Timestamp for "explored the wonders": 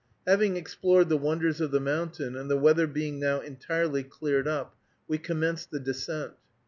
0.57-1.61